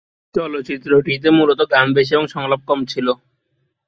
[0.35, 3.07] চলচ্চিত্রটিতে মূলত গান বেশি এবং সংলাপ কম ছিল।